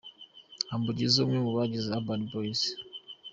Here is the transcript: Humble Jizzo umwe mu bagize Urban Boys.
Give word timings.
Humble 0.69 0.93
Jizzo 0.97 1.19
umwe 1.23 1.37
mu 1.45 1.51
bagize 1.57 1.87
Urban 1.95 2.21
Boys. 2.31 2.61